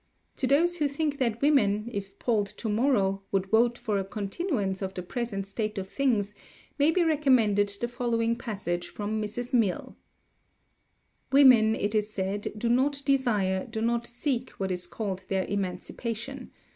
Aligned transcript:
To 0.37 0.47
those 0.47 0.77
who 0.77 0.87
think 0.87 1.19
that 1.19 1.43
women, 1.43 1.87
if 1.93 2.17
polled 2.17 2.47
to 2.47 2.67
morrow, 2.67 3.21
would 3.31 3.45
vote 3.45 3.77
for 3.77 3.99
a 3.99 4.03
continuance 4.03 4.81
of 4.81 4.95
the 4.95 5.03
present 5.03 5.45
state 5.45 5.77
of 5.77 5.87
things, 5.87 6.33
may 6.79 6.89
be 6.89 7.03
recommended 7.03 7.69
the 7.79 7.87
following 7.87 8.35
passage 8.35 8.87
from 8.87 9.21
Mrs. 9.21 9.53
Mill: 9.53 9.95
"Women, 11.31 11.75
it 11.75 11.93
is 11.93 12.11
said, 12.11 12.51
do 12.57 12.67
not 12.67 13.03
desire, 13.05 13.67
do 13.69 13.79
not 13.79 14.07
seek 14.07 14.49
what 14.53 14.71
is 14.71 14.87
called 14.87 15.23
their 15.27 15.45
emancipation. 15.45 16.49